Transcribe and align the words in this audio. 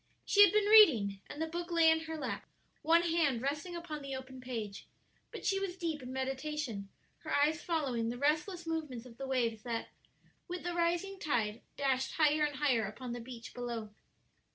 She 0.25 0.41
had 0.43 0.51
been 0.51 0.65
reading, 0.65 1.21
and 1.29 1.39
the 1.39 1.45
book 1.45 1.69
lay 1.69 1.91
in 1.91 2.05
her 2.05 2.17
lap, 2.17 2.47
one 2.81 3.03
hand 3.03 3.39
resting 3.43 3.75
upon 3.75 4.01
the 4.01 4.15
open 4.15 4.41
page; 4.41 4.87
but 5.29 5.45
she 5.45 5.59
was 5.59 5.77
deep 5.77 6.01
in 6.01 6.11
meditation, 6.11 6.89
her 7.19 7.31
eyes 7.31 7.61
following 7.61 8.09
the 8.09 8.17
restless 8.17 8.65
movements 8.65 9.05
of 9.05 9.17
the 9.19 9.27
waves 9.27 9.61
that, 9.61 9.89
with 10.47 10.63
the 10.63 10.73
rising 10.73 11.19
tide, 11.19 11.61
dashed 11.77 12.13
higher 12.13 12.43
and 12.43 12.55
higher 12.55 12.87
upon 12.87 13.11
the 13.11 13.21
beach 13.21 13.53
below. 13.53 13.91